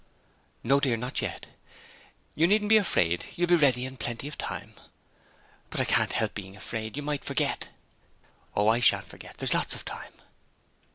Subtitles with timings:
[0.63, 1.45] 'No, dear, not yet.
[2.33, 4.73] You needn't be afraid; you'll be ready in plenty of time.'
[5.69, 7.69] 'But I can't help being afraid; you might forget.'
[8.55, 9.37] 'Oh, I shan't forget.
[9.37, 10.13] There's lots of time.'